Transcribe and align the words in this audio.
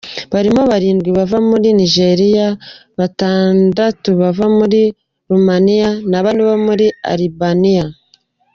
Barimo 0.33 0.61
barindwi 0.71 1.09
bava 1.17 1.37
muri 1.49 1.67
Nigeria, 1.79 2.47
batandatu 2.99 4.09
bava 4.21 4.45
muri 4.57 4.81
Roumania 5.29 5.89
na 6.09 6.19
bane 6.25 6.41
bo 6.47 6.55
muri 6.67 6.85
Albania. 7.13 7.85